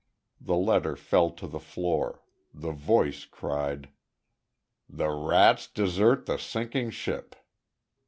The 0.39 0.55
letter 0.55 0.95
fell 0.95 1.29
to 1.29 1.45
the 1.45 1.59
floor; 1.59 2.23
the 2.51 2.71
voice 2.71 3.23
cried: 3.25 3.89
"The 4.89 5.11
rats 5.11 5.67
desert 5.67 6.25
the 6.25 6.37
sinking 6.39 6.89
ship!" 6.89 7.35